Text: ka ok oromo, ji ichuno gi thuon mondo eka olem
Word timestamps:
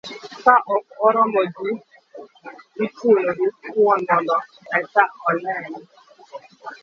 ka 0.43 0.55
ok 0.75 0.85
oromo, 1.07 1.41
ji 1.53 1.69
ichuno 2.85 3.21
gi 3.37 3.47
thuon 3.63 3.99
mondo 4.09 4.37
eka 4.77 5.03
olem 5.27 5.71